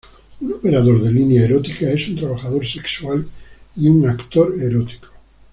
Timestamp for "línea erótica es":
1.11-2.07